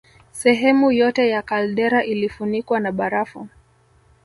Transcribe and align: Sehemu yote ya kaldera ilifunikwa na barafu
Sehemu 0.31 0.91
yote 0.91 1.29
ya 1.29 1.41
kaldera 1.41 2.03
ilifunikwa 2.05 2.79
na 2.79 2.91
barafu 2.91 3.47